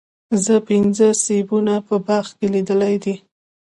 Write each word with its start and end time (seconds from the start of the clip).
زه 0.43 0.55
پنځه 0.69 1.07
سیبونه 1.25 1.73
په 1.87 1.95
باغ 2.07 2.27
کې 2.37 2.47
لیدلي 2.53 2.95
دي. 3.03 3.15